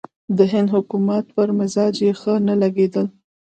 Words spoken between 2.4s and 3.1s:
نه لګېدل.